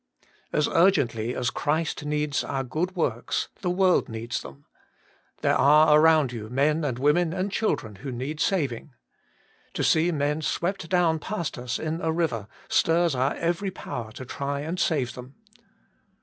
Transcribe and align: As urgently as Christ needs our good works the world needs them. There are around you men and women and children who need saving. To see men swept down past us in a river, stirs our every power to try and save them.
As 0.51 0.67
urgently 0.67 1.35
as 1.35 1.51
Christ 1.51 2.05
needs 2.05 2.43
our 2.43 2.63
good 2.63 2.95
works 2.95 3.49
the 3.61 3.69
world 3.69 4.09
needs 4.09 4.41
them. 4.41 4.65
There 5.41 5.55
are 5.55 5.95
around 5.95 6.31
you 6.31 6.49
men 6.49 6.83
and 6.83 6.97
women 6.97 7.33
and 7.33 7.51
children 7.51 7.97
who 7.97 8.11
need 8.11 8.39
saving. 8.39 8.95
To 9.75 9.83
see 9.83 10.11
men 10.11 10.41
swept 10.41 10.89
down 10.89 11.19
past 11.19 11.55
us 11.59 11.77
in 11.77 12.01
a 12.01 12.11
river, 12.11 12.47
stirs 12.67 13.13
our 13.13 13.35
every 13.35 13.69
power 13.69 14.11
to 14.13 14.25
try 14.25 14.61
and 14.61 14.79
save 14.79 15.13
them. 15.13 15.35